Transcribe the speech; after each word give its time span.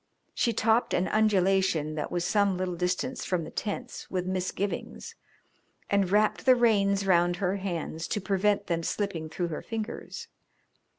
She 0.33 0.51
topped 0.51 0.95
an 0.95 1.07
undulation 1.09 1.93
that 1.93 2.11
was 2.11 2.25
some 2.25 2.57
little 2.57 2.75
distance 2.75 3.23
from 3.23 3.43
the 3.43 3.51
tents 3.51 4.09
with 4.09 4.25
misgivings, 4.25 5.13
and 5.91 6.09
wrapped 6.09 6.47
the 6.47 6.55
reins 6.55 7.05
round 7.05 7.35
her 7.35 7.57
hands 7.57 8.07
to 8.07 8.19
prevent 8.19 8.65
them 8.65 8.81
slipping 8.81 9.29
through 9.29 9.49
her 9.49 9.61
fingers. 9.61 10.27